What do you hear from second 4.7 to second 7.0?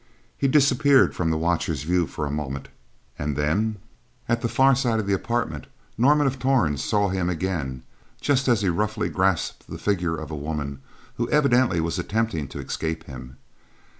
side of the apartment, Norman of Torn